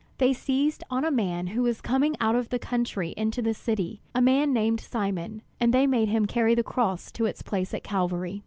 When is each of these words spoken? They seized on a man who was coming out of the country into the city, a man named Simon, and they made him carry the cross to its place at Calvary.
They 0.17 0.33
seized 0.33 0.83
on 0.89 1.05
a 1.05 1.11
man 1.11 1.45
who 1.45 1.61
was 1.61 1.79
coming 1.79 2.15
out 2.19 2.35
of 2.35 2.49
the 2.49 2.57
country 2.57 3.13
into 3.17 3.39
the 3.39 3.53
city, 3.53 4.01
a 4.15 4.19
man 4.19 4.51
named 4.51 4.79
Simon, 4.79 5.43
and 5.59 5.71
they 5.71 5.85
made 5.85 6.09
him 6.09 6.25
carry 6.25 6.55
the 6.55 6.63
cross 6.63 7.11
to 7.11 7.27
its 7.27 7.43
place 7.43 7.71
at 7.71 7.83
Calvary. 7.83 8.39